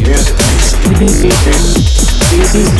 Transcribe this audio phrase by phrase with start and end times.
[0.00, 0.39] Yes.
[1.00, 2.79] This is